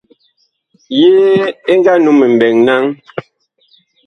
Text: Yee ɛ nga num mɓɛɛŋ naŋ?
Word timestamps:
Yee 0.99 1.53
ɛ 1.71 1.73
nga 1.79 1.93
num 2.03 2.19
mɓɛɛŋ 2.33 2.55
naŋ? 2.67 2.83